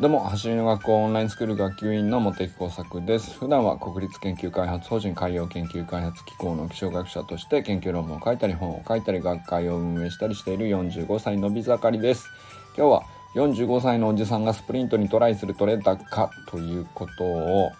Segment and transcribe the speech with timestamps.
[0.00, 12.28] どうも走りの学校オンラインスクール学級委員の茂木耕作です普段は国立研究開発法人海洋研究開発機構の気象学者として研究論文を書いたり本を書いたり学会を運営したりしている45歳のび盛りです
[12.76, 13.02] 今日は
[13.34, 17.72] 45歳のおじさんがスプリントにトライするトレーダーかということを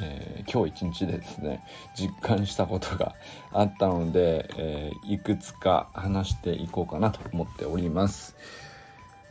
[0.00, 1.64] えー、今日一日でですね
[1.94, 3.14] 実感したことが
[3.52, 8.36] あったので、えー、いくつか話していこうかなと思っております。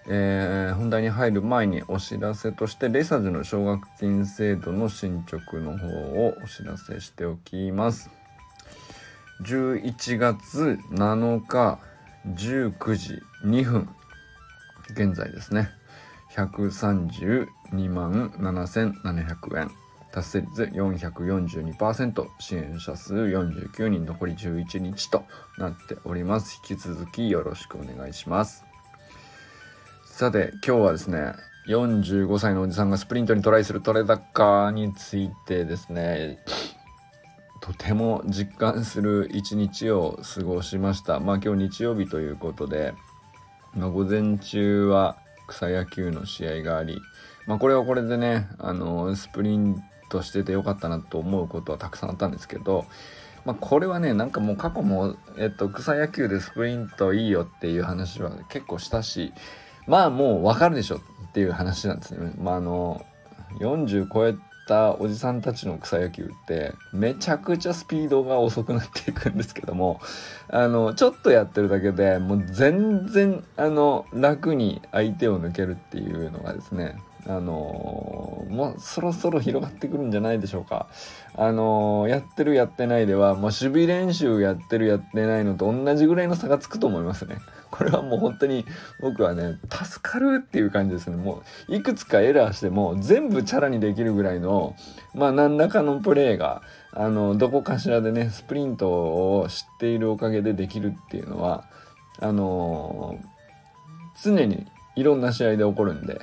[0.08, 8.10] えー、本題に入る前にお知らせとしてレイサーズの奨学金制度の進捗の方をお知らせしておきます。
[9.44, 11.80] 11月7日
[12.28, 13.90] 19時2分。
[14.92, 15.70] 現在ですね。
[16.36, 17.48] 132
[17.90, 19.72] 万7700円。
[20.12, 24.06] 達成率442%支援者数49人。
[24.06, 25.24] 残り11日と
[25.58, 26.60] なっております。
[26.70, 28.71] 引き続きよろしくお願いします。
[30.22, 31.34] さて今日はですね
[31.68, 36.38] 45歳のおじさんがスプリントにトライするトレダッカーについてですね
[37.60, 41.20] とても実感する一日を過ごしました。
[41.20, 42.94] まあ今日日曜日ということで、
[43.74, 47.02] まあ、午前中は草野球の試合があり
[47.48, 52.86] まあこれはこれでねあのスプリントしててよかったなと思うことはたくさんあったんですけど
[53.44, 59.34] まあ、これはねなんかもう過去も、えっと、草野球でスプリントいいよっていう話は結構したし
[59.92, 62.32] まあもうわかるでしょっていう話なんですね。
[62.38, 63.06] まああの
[63.60, 70.00] 40超えたおじさんたちの草野球ってめちゃくちゃスピードが遅くなっていくんですけども
[70.48, 76.96] あのちょっとやってるだけでもう全然あの楽に相手を抜けるっていうのがですね
[77.28, 80.88] あのー、もうそろそろ広がってくるんじゃないでしょうか。
[81.36, 87.38] あのー、やってるやってないでは、もう守備練習やってるやってないのと同じぐらいの差がつくと思いますね。
[87.72, 88.66] これはもう本当に
[89.00, 91.16] 僕はね、助かるっていう感じですね。
[91.16, 94.76] もういくつかエラーしても全部チャラにできるぐらいの、
[95.16, 96.62] まあ何らかのプレーが、
[96.92, 101.64] あの、どこかしらでね、スプリントを知っているおかげでできるっていうのは、
[102.20, 106.22] あのー、常にいろんな試合で起こるんで、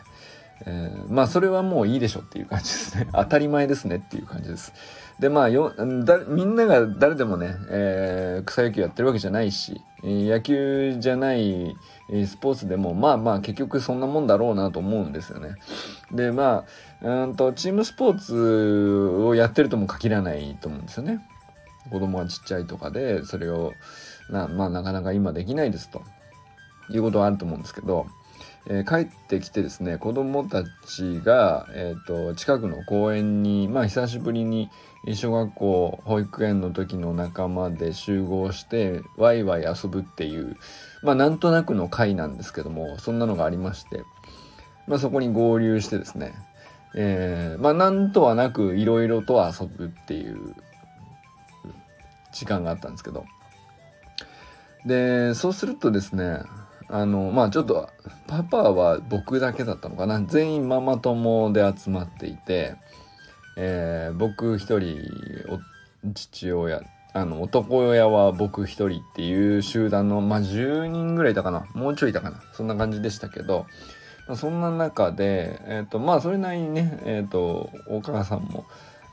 [0.67, 3.09] えー、まあそれはもういいでしょっていう感じですね。
[3.15, 4.73] 当たり前ですねっていう感じです。
[5.19, 5.73] でまあよ
[6.05, 11.77] だみんなが誰でもね、えー、草野球やってるわけじゃないし野球じゃない
[12.25, 15.57] スポーツでもまあまあ結局そんなもんだろうなと思うんですよね。
[16.13, 16.65] でま
[17.03, 21.21] あうんとチームスポーツをやってるとも限らないと思うんですよね。
[21.91, 23.73] 子供がちっちゃいとかでそれを
[24.31, 26.03] な,、まあ、なかなか今できないですと
[26.91, 28.07] いうことはあると思うんですけど
[28.71, 34.71] えー、帰ってきてですね子供たちが、えーと、近くの公園にまあ久しぶりに
[35.15, 40.57] 小学校保育園の時の仲間で集合してワイワイ遊ぶっていう
[41.03, 44.03] まあなんとなくの会なんですけどもそんなのがありまして、
[44.87, 46.35] まあ、そこに合流してですね、
[46.95, 50.55] えー、まあなんとはなくいろいろと遊ぶっていう
[52.33, 53.25] 時間があったんですけど。
[54.87, 56.41] でそうするとですね
[56.91, 57.89] あのまあちょっと
[58.27, 60.21] パパは僕だけだったのかな。
[60.23, 62.77] 全員ママ友で集まっていて、
[63.57, 64.99] えー、僕一人
[66.15, 66.83] 父親
[67.13, 71.67] あの男親は僕一人っていう集団のまあ10人ぐらいいたかな。
[71.75, 72.41] もうちょいいたかな。
[72.53, 73.67] そんな感じでしたけど、
[74.37, 78.67] そんな中で、えーと、まあそれなりにね、えーと、お母さんも、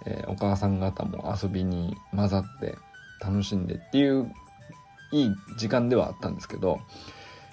[0.06, 2.76] えー、お母さん方も遊びに混ざって
[3.22, 4.32] 楽しんでっていう
[5.12, 6.80] いい時間ではあったんですけど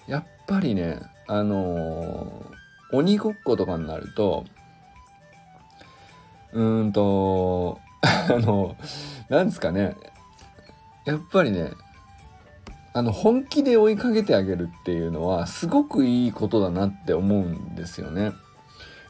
[0.07, 4.45] やっぱりねあのー、鬼ごっことかになると
[6.53, 8.77] うーんと あの
[9.29, 9.97] なんですかね
[11.05, 11.73] やっぱりね
[12.95, 18.33] あの本気で追いかけてあげるっていうのはすごくいいことだなって思うんですよね。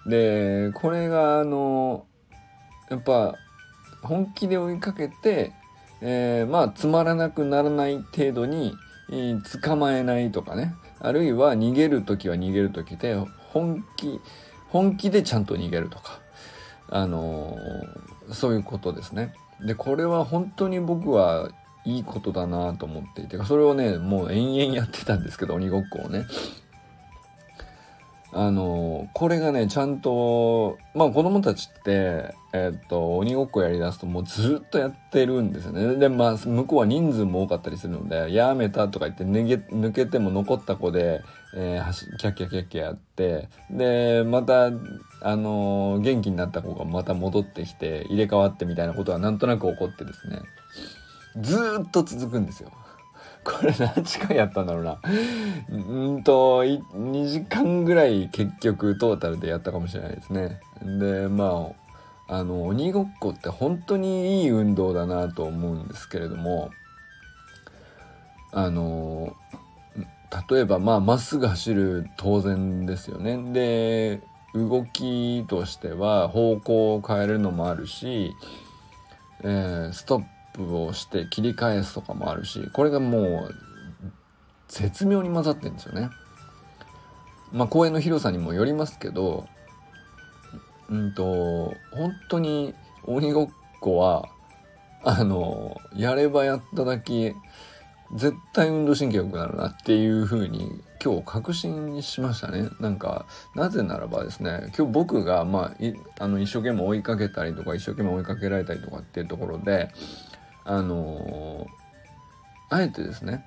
[0.06, 2.06] でこれがあの
[2.91, 3.34] やっぱ
[4.03, 5.53] 本気で追いかけて、
[6.00, 8.74] えー、まあつまらなくならない程度に
[9.62, 10.75] 捕まえないとかね。
[11.01, 13.16] あるいは逃げる時は逃げる時で
[13.53, 14.21] 本気
[14.69, 16.21] 本気でちゃんと逃げるとか。
[16.89, 19.34] あのー、そういうことですね。
[19.65, 21.48] でこれは本当に僕は
[21.84, 26.27] いいことだなと思っていてそれをねもう延々やってたんですけど鬼ごっこをね。
[28.34, 41.23] あのこれがねちゃんとまあ子供たちってえっと鬼ごっこやりだすともうずっとやってるんですよねでまあ向こうは人数も多かったりするので「やめた」とか言って抜け抜けても残った子で、
[41.55, 44.71] えー、キャッキャキャッキャやってでまた
[45.21, 50.41] あの元気になった子がまた戻ってきて入れ替わってみたいなことはなんとなく起こってですね
[51.39, 52.71] ずっと続くんですよ。
[53.44, 54.98] これ何時間やったんだろうな。
[55.71, 60.60] うんと2時間ぐらい結局トータルでやったかもしれないですね。
[60.83, 61.71] でま
[62.28, 66.71] ああの鬼ごっこって本当にいい運動だなと思うんですけれども
[68.53, 69.36] あの
[70.50, 73.53] 例えばまあまっすぐ走る当然ですよね。
[73.53, 74.21] で
[74.54, 78.34] 動きとしては方向を変えるのもあるし、
[79.42, 83.54] えー、ストップをして切り返すとかもあるしこれがもう
[84.69, 86.09] 絶妙に混ざってんですよね。
[87.53, 89.47] まあ公園の広さにもよりますけど
[90.89, 93.49] うんと本当に鬼ごっ
[93.81, 94.28] こは
[95.04, 97.34] あのやればやっただけ
[98.15, 105.75] 絶対運動神経良くなるなっていう風に今日確信しましたねなんかなぜならばですね今日僕がま
[106.19, 109.91] ああの一生懸命追いかけたりとか一生懸命追いかけられたりとかっていうところで
[110.64, 113.44] あのー、あえてですね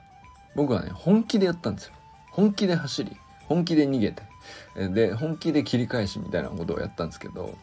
[0.56, 1.94] 僕はね本気でやったんですよ
[2.31, 3.15] 本気で走り
[3.47, 4.23] 本気で逃げて
[4.89, 7.57] で本気で切り返しみたいなことをやったんですけど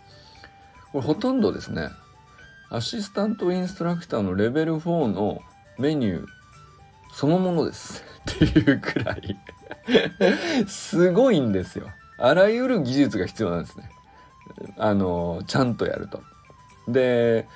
[0.93, 1.88] これほとんどですね
[2.70, 5.43] アシスタントインストラクターのレベル4の
[5.78, 6.26] メニュー
[7.12, 8.02] そのものです
[8.32, 9.38] っていうくらい
[10.66, 11.90] すごいんですよ。
[12.19, 13.90] あらゆる技術が必要なんですね。
[14.76, 16.22] あの、ちゃんとやると。
[16.88, 17.46] で、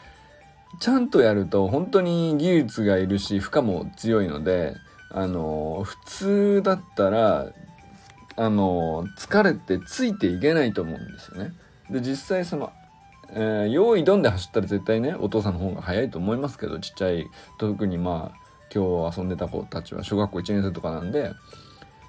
[0.79, 4.75] ちゃんとやると本当に技術がいるし負荷も強いので
[5.11, 7.53] あの普通だったら
[8.37, 11.53] あの疲れてついていけないと思うんですよね。
[11.91, 12.73] で実際その、
[13.31, 17.27] えー、用意どんで走ったら絶対ねお父さんの方が早いと思いますけどちっちゃい
[17.59, 21.33] 特にまあ今日遊んでた子たちは小学校1年生とかなんで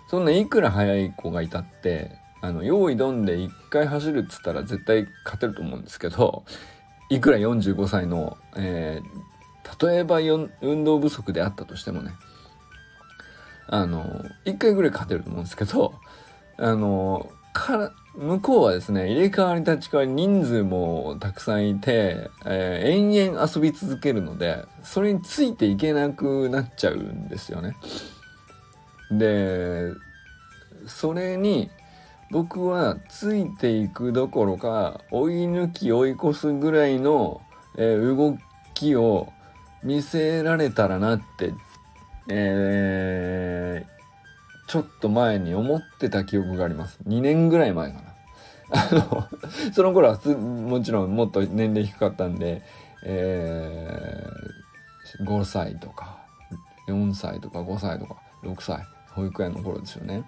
[0.09, 2.11] そんないくら速い子がいたって
[2.41, 6.43] あの用意どんで1回走るっつったら絶対勝てると思うんですけど
[7.09, 10.19] いくら45歳の、えー、例えば
[10.61, 12.11] 運動不足であったとしてもね
[13.67, 15.93] あの1回ぐらい勝てると思うんですけど
[16.57, 27.75] あのから向こうはですね入れ替わり立ち替わり人数もたくさんいて、えー、延々遊び続けるのでそれについていけなくなっちゃうんですよね。
[29.11, 29.91] で
[30.87, 31.69] それに
[32.29, 37.41] 僕はついていくどころか追い抜き追い越すぐらいの、
[37.77, 38.37] 動
[38.73, 39.31] きを
[39.83, 41.53] 見せられたらなって、
[42.29, 46.99] えー、ちょっと前に思ってた記憶があります。
[47.07, 48.17] 2年ぐらい前かな。
[48.69, 49.27] あの、
[49.71, 52.63] その頃はもちろんもっと年齢低かったんで、
[53.03, 56.17] えー、5歳とか、
[56.87, 60.23] 4歳とか5歳とか6歳、保育園の頃ですよね。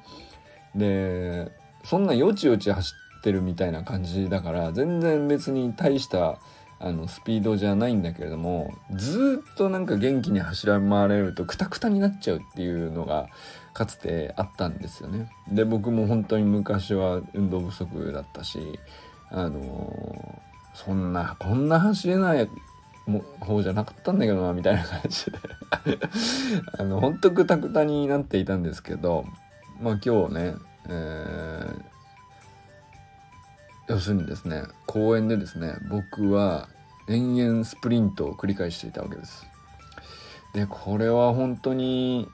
[0.75, 1.51] で、
[1.83, 6.39] そんなよちよち走ってるみたいな感じだから全然別に大した
[6.81, 13.27] あのスピードじゃないんだけれどもずっとなんか元気に走ら回れるとクタクタになっちゃうっていうのが
[13.73, 15.29] かつてあったんですよね。
[15.51, 18.79] で僕も本当に昔は運動不足だったし
[19.29, 20.41] あの
[20.73, 22.49] そんなこんな走れない
[23.41, 25.37] 方じゃなかったんだけどなみたいな感じで
[26.79, 29.25] あの本当クタクタになっていたんですけど
[29.81, 30.53] まあ今日ね
[30.89, 31.89] え、
[33.87, 36.69] 要するにですね公園でですね僕は
[37.07, 39.47] 延々スプリントを繰り返していたわけです。
[40.53, 42.27] でこれは本当に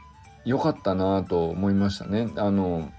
[0.45, 2.29] 良かったなと思いましたね。
[2.35, 2.91] あの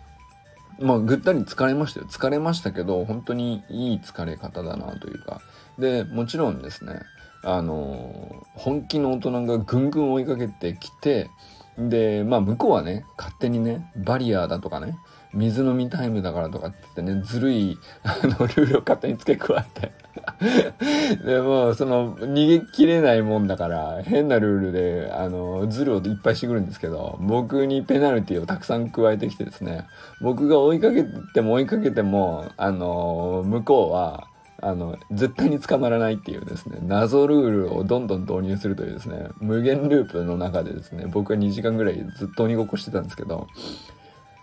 [0.80, 5.40] まあぐったり疲れましたよ疲れましたけど本当にいい疲れ方だなというか
[5.78, 7.00] でもちろんですね
[7.42, 11.30] あの本気の大人がぐんぐん追いかけてきて
[11.78, 14.98] でまあ向こうはね勝手にねバリアーだとかね
[15.32, 19.92] 水飲みタイムだからとかって言ってね、ずるい、あの、ルールを勝手に付け加えて。
[21.24, 29.86] でも、その、逃げきれないもんだから、変なルールで、あの、ズルをいっぱいしてくるんですけど、僕にペナルティをたくさん加えてきてですね、
[30.20, 31.04] 僕が追いかけ
[31.34, 34.28] ても追いかけても、あの、向こうは、
[34.62, 43.48] あの、絶対に捕まらないっていうですね、謎ルールをどんどん導入するというですね、無限ループの中でですね、僕は2時間ぐらいずっと鬼ごっこしてたんですけど、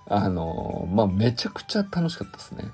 [0.07, 2.65] あのまあめちゃくちゃ楽しかったですね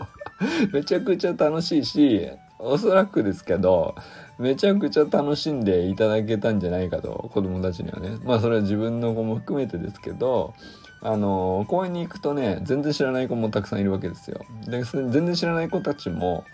[0.72, 3.94] めちゃくちゃ楽しいしおそらくですけど
[4.38, 10.54] めちゃくちゃ楽しんでいただけたんじゃないかと子供たちにはねまあそれは自分の子も含めてですけど
[11.02, 14.40] あの公園に行くとね全然知らない子もたくさんいるわけですよ。
[14.66, 16.44] で全然知らない子たちも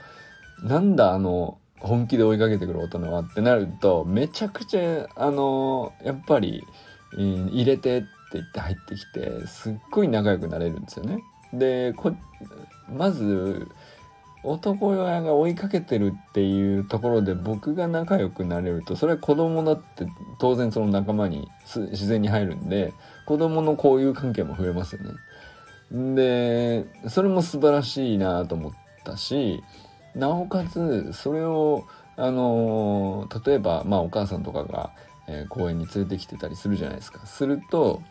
[0.63, 6.65] なんだあの本気で追いかけてくる大人はってなるとめちゃくちゃあのやっぱり
[7.13, 8.05] 入れて
[8.35, 11.23] 言って入ってきてすっごい仲良くなれるんですよね。
[11.53, 11.95] で
[12.89, 13.69] まず
[14.45, 20.07] 男親が追いかけてるっていうところで僕が仲良くなれるとそれは子供だって
[20.39, 22.93] 当然その仲間に自然に入るんで
[23.27, 26.15] 子供の交友関係も増えますよね。
[26.15, 28.73] でそれも素晴らしいなと思っ
[29.05, 29.65] たし
[30.15, 34.93] なおかつそれをあの例えばまあお母さんとかが、
[35.27, 37.27] えー、公園に連れてきてたりするじゃないですか。
[37.27, 38.03] すると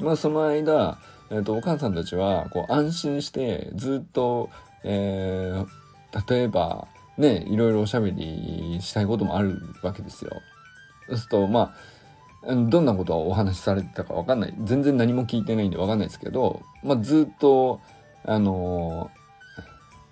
[0.00, 0.98] まあその間、
[1.30, 4.50] えーと、お母さんたちはこう安心してずっと、
[4.84, 6.88] えー、例えば
[7.18, 10.32] ねいろいろおしゃべりしたいこともあるわけですよ。
[11.08, 11.74] そうするとまあ
[12.42, 17.80] どんなことをお話しされてたか分かんない全然何も聞いてないんで分かんないですけど、まあ、ずっと
[18.24, 19.62] あのー、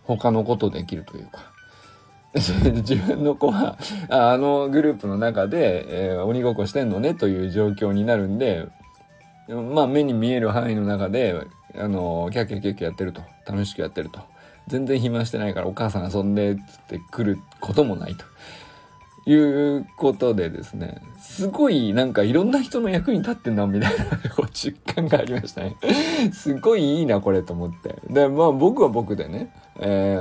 [0.04, 1.52] 他のことできるというか
[2.34, 3.78] 自分の子は
[4.10, 8.68] あのグループの中で、えー、鬼ごっこしてんのねという状況になるんで
[9.48, 13.22] まあ目に見える範囲の中で、あの、キャッキャッキャッキャやってると。
[13.46, 14.20] 楽しくやってると。
[14.66, 18.24] 全然暇してないからお母さん遊んでっってくることもないと。
[19.30, 24.06] いうことでですね、すごいなんかいろんな人の役に立ってんなみたいな
[24.52, 25.76] 実感がありましたね。
[26.32, 27.96] すごいいいなこれと思って。
[28.08, 30.16] で、まあ僕は僕でね、え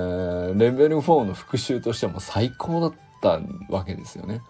[0.53, 4.41] ー、レベル4の復習としても最高だったわけですよね。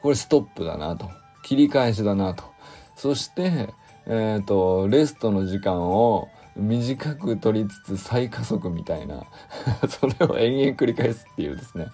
[0.00, 1.10] これストップだなと。
[1.42, 2.44] 切り返しだなと。
[2.94, 3.74] そして、
[4.06, 9.24] えっ、ー、と、レストの時間を短く取りつつ再加速みたいな。
[9.88, 11.86] それを延々繰り返すっていうですね。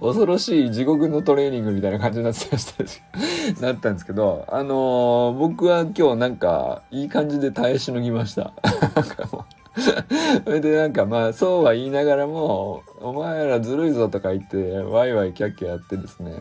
[0.00, 2.74] 恐ろしい地獄のトレーニングみたいな感じになってまし
[3.60, 8.52] た なったんですけどあのー、僕は今日なんかいい感じで耐えしのぎました。
[10.44, 16.32] それでなんかまあそうは言いながらもお前らずるいぞとか言ってワイワイキャッキャやってですね。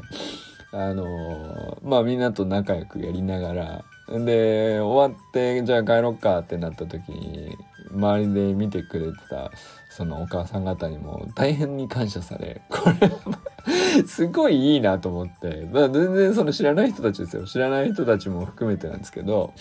[0.72, 7.58] あのー、まあみんなと仲良くやりながらで終わってじゃあ帰ろっかってなった時に
[7.92, 9.52] 周りで見てくれてた
[9.90, 17.44] そのお母さん方にも大変に感謝され これすごいいいなと思って、まあ、全然その知らない人たちですよ。
[17.46, 19.54] 知らない人たちも含めてなんですけど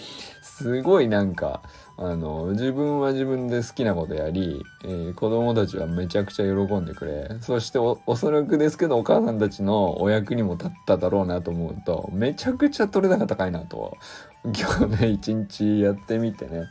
[0.43, 1.63] すごいなんか
[1.99, 13.97] あの自分は自分で好きなことやり、えー、子供たちはめちゃくちゃ喜んでくれそしておそらくですけどお母さんたちのお役にも立っただろうなと思うとめちゃくちゃ取れ高高いなと
[14.55, 16.67] 今日ね一日やってみてね、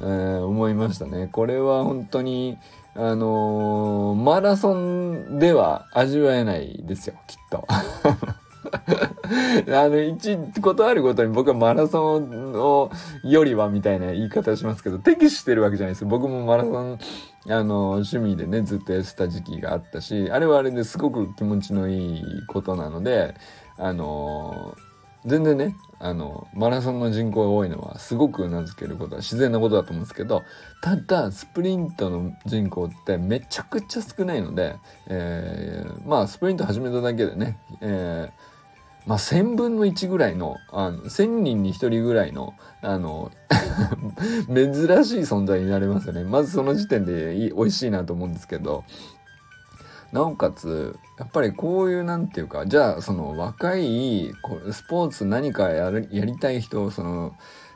[0.00, 1.28] えー、思いましたね。
[1.30, 2.58] これは本当に
[2.96, 7.66] あのー、マラソンでは味わえないですよきっと。
[9.68, 12.90] あの、一ことあるごとに僕はマラソンを
[13.22, 16.98] よりはみたいな言い方しますけど、適してるわけじゃないです僕もマラソン、
[17.48, 23.34] あの、趣味でね、ずっとやってた時期があったし、あれはあれですごく気持ちのいいことなので、
[23.76, 24.76] あの、
[25.24, 30.42] 全然ね、あの、マラソンの人口が多いのはすごく名付けることは自然なことだと思うんですけど、
[30.82, 38.54] ただ、スプリントの人口ってめちゃくちゃ少ないので、えー、まあ、スプリント始めただけでね、えー
[39.06, 43.30] まあ、1000分の1ぐらいの、あの、1000人に1人ぐらいの、あの、
[44.48, 46.24] 珍しい存在になれますよね。
[46.24, 48.84] まずその時点でいい美味しいなと思うんですけど、
[50.14, 54.32] なおかつ、やっぱりこういうなんていうか、じゃあその若い、
[54.70, 57.34] スポーツ何かやりたい人、その、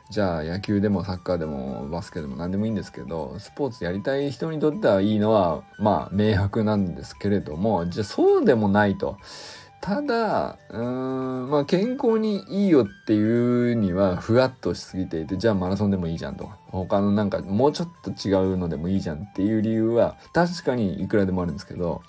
[0.09, 9.19] じゃあ野球でもサッカーでもバスケでも何でもいいんですけど、スポーツやりたい人にとってはいいのは、まあ明白なんですけれども、じゃあそうでもないと。
[9.81, 22.03] ただ、うーん、まあ健康にいいよっていうにはふわっとしすぎていて、じゃあマラソンでもいいじゃんと、他のなんかもうちょっと違うのでもいいじゃんっていう理由は確かにいくらでもあるんですけど、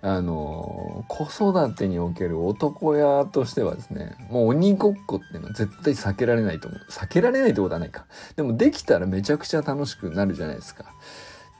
[0.00, 6.80] あの、子育てにおける男親としてはですね、もう鬼ごっこっていうのは絶対避けられないと思う。
[6.90, 8.06] 避けられないってことはないか。
[8.36, 10.84] でもできたらめちゃくちゃ楽しくなるじゃないですか。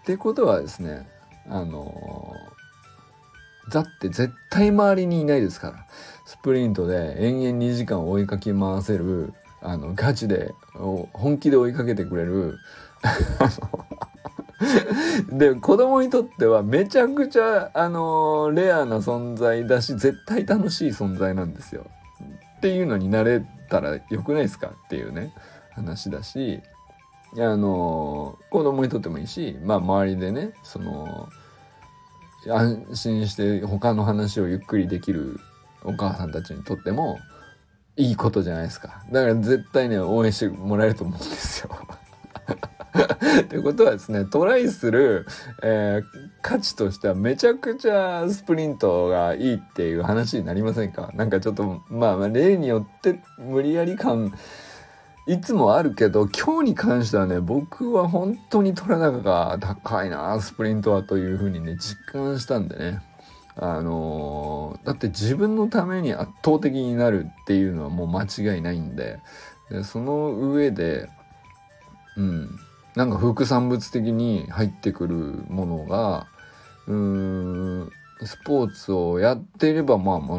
[0.02, 1.09] ってことはですね、
[1.49, 2.35] あの
[3.71, 5.87] だって絶対周りにいないですから。
[6.28, 10.52] スプリントで延々2時間追いかけ回せる、あの、ガチで、
[11.14, 12.59] 本気で追いかけてくれる、
[15.31, 21.87] で、子供にとってはめちゃくちゃ、あのレアな存在だし、絶対楽しい存在なんですよ。
[22.57, 25.33] っていうのになれたらよくないですかっていうね、
[25.73, 26.61] 話だし、
[27.37, 31.29] あの子供にとってもいいし、まあ周りでね、その、
[32.49, 35.38] 安心して他の話をゆっくりできる
[35.85, 37.19] お母さんたちにとっても
[37.97, 39.03] いいことじゃないですか。
[39.12, 41.71] だから絶対ね、応援してもらえると思うんですよ。
[43.49, 45.26] ということはですね、トライする、
[45.62, 46.04] えー、
[46.42, 51.11] 価値としてはめちゃくちゃスプリントがいいっていう話になりませんか？
[51.14, 54.33] なんかちょっと、まあ、まあ例によって無理やり感
[55.26, 63.02] いつもあるけど今日に関してはね僕は本当に取れ高が高いなスプリントはというふうにね実感したんでね。
[63.61, 69.18] あのー、だって自分のために圧倒的になるっていうのはもう間違いないんで。
[69.71, 71.11] でその上で
[72.16, 72.59] うん。
[72.99, 76.26] なんか副産物的に入ってくるものが
[76.88, 76.95] うー
[77.85, 77.93] ん
[78.25, 80.35] スポーツをやっていればまあま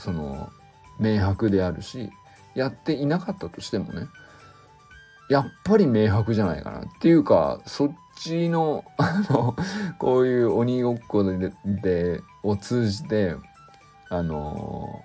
[0.00, 0.50] その
[0.98, 2.10] 明白であるし
[2.56, 4.08] やっていなかったとしてもね
[5.30, 9.54] やっぱり明白じゃないかなっていうかそっちの あの
[10.00, 13.36] こういう鬼ごっこででを通じて
[14.08, 15.04] あの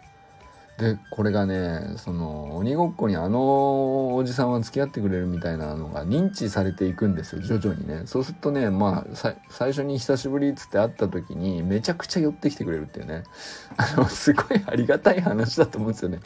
[0.77, 8.03] でこれがねその鬼ごっこにあのおじさんは付き合ってくれるみたいなのが認知されていくんですよ徐々にね。
[8.05, 13.23] そうするとねまあ最初に久しぶりっつって会った時にめちゃくちゃ寄ってきてくれるっていうね。
[13.77, 16.19] あのすごいありがたい話だと思うんですよね。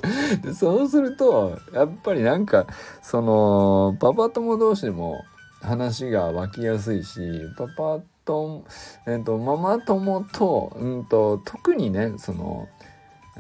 [0.44, 2.68] でそうするとやっぱりなんか
[3.02, 5.24] そのパパ友同士でも
[5.62, 7.22] 話が湧きやすいし
[7.58, 8.66] パパと,、
[9.08, 12.68] えーと、ママ友と,、うんと特にねその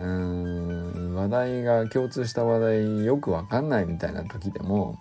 [0.01, 4.99] うーん話題が共通した話題よくわかんないみたいな時でも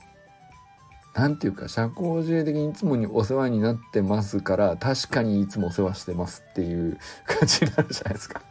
[1.15, 8.43] 何て言うか社交辞令的にいつもにお世話になってますから確かにいつもお世話してますっていう 感じになるじゃないですか。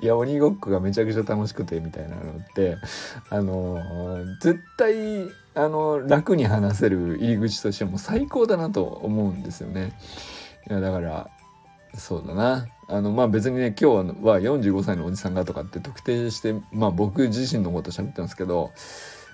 [0.00, 2.76] いや鬼ごっこがめちゃくちゃ楽しくてみたいなのって
[3.28, 3.80] あの
[4.40, 9.92] 絶対あの楽に話せる入り口としても最高だなと思うんですよね。
[10.70, 11.28] いやだから
[11.96, 12.66] そうだな。
[12.86, 18.72] あのまあ別にね今日は45歳のおじさんがとかって特定してまあ僕自身のこと喋ってますけど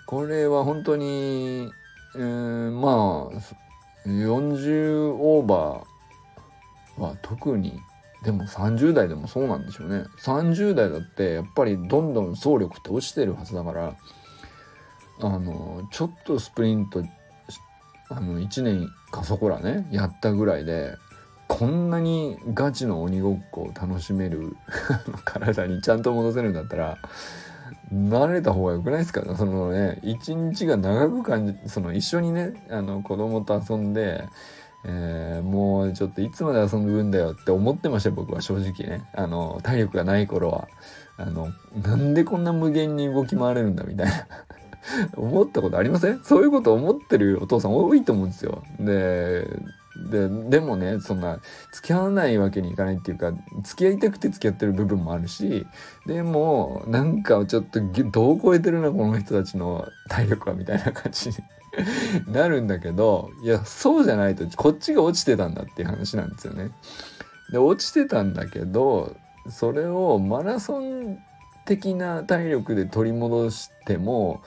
[0.07, 1.71] これは本当に、
[2.17, 7.81] えー、まあ40オーバーは特に
[8.25, 10.05] でも30代でもそうなんでしょうね。
[10.23, 13.97] 30代だってやっぱりどんどん走力って落ちてるはずだから
[15.23, 17.03] あのちょっとスプリント
[18.11, 20.95] あの1年かそこらねやったぐらいで
[21.51, 24.57] こんなにガチの鬼ごっこを楽しめる
[25.27, 26.97] 体にちゃんと戻せるんだったら
[27.93, 29.23] 慣れた方が良くないですか？
[29.37, 34.25] そのね一日が長く感じその一緒にねあの子供と遊んで、
[34.87, 39.03] えー、もうちょっといつまで遊ぶんだよって思ってました僕は正直ね。
[39.13, 40.69] あの体力がない頃は。
[41.17, 41.49] あの
[41.83, 44.13] なんでこんな無限に動き回れるんだみたいな。
[45.17, 46.21] 思ったことありません？
[46.23, 49.47] そういうこと思ってるお父さん多いと思うんですよで
[50.11, 51.41] ででもねそんな
[51.73, 55.67] 付き合わないわけにいかないっていうか付き合いたくて付き合ってる部分もあるし
[56.07, 61.37] でもなんかちょっとどう超えてるなこの人たちの体力はみたいな感じに
[62.33, 66.71] なるんだけどいやそうじゃないとこっちが落ちてたんだっていう話なんですよね。
[67.53, 69.15] で落ちてたんだけど
[69.49, 71.19] それをマラソン
[71.71, 74.43] 的な体力で取り戻しても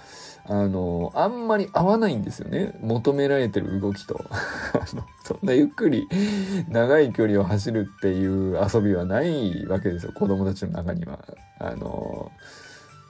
[0.45, 2.75] あのあんまり合わないんですよね。
[2.81, 4.19] 求められてる動きと。
[5.23, 6.09] そんなゆっくり
[6.67, 10.11] 長い距離を走るっていう遊びはないわけですよ。
[10.11, 11.19] 子供たちの中には。
[11.59, 12.29] あの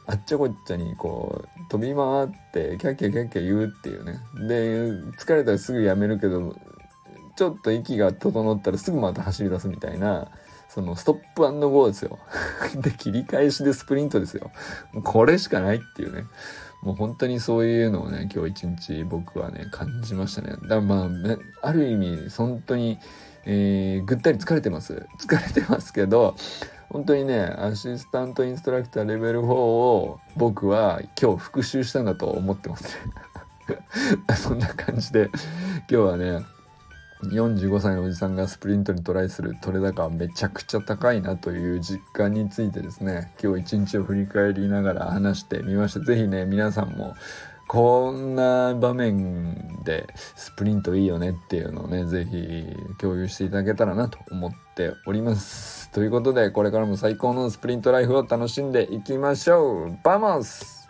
[0.05, 4.19] あっちゃこっちゃにこう飛び回ってキャッキャキャッキャ言うっていうね。
[4.47, 6.55] で疲れたらすぐやめるけど
[7.35, 10.29] ちょっと息が整ったらすぐまた走り出すみたいな
[10.69, 12.19] そのストップゴーですよ。
[12.81, 14.51] で切り返しでスプリントですよ。
[15.03, 16.25] これしかないっていうね。
[16.81, 20.49] もう本当にそういうのをね今日一日僕はね感じましたね。
[20.49, 22.99] だからまあある意味本当に、
[23.45, 25.05] えー、ぐったり疲れてます。
[25.19, 26.35] 疲れてますけど
[26.89, 32.89] 本当にねアシスタントインストラクターレベル4を僕は今日復習したんだと思ってますね。
[34.35, 36.45] そんな感じで今日はね
[37.23, 45.99] 45歳のおじさんがスプリントにトライする取れ高はめちゃくちゃ高いなという実感についてですね今日一日を振り返りながら話してみました。
[46.01, 47.15] 是非ね皆さんも
[47.67, 52.65] こんな場面でスプリントいいよねっていうのをね是非
[52.99, 55.89] 共有していただけたらなと思っております。
[55.91, 59.97] ということでこれからも最高のスプリントライフを楽しんでいきましょう。
[60.03, 60.82] vamos